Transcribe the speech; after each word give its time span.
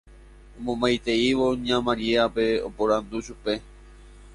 omomaiteívo 0.59 1.45
ña 1.67 1.77
Mariápe, 1.87 2.45
oporandu 2.67 3.17
chupe 3.25 3.53